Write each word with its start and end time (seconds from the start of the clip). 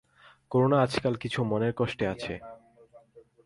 করুণা 0.51 0.77
আজকাল 0.81 1.13
কিছু 1.15 1.39
মনের 1.43 1.73
কষ্টে 1.77 2.05
আছে। 2.07 2.33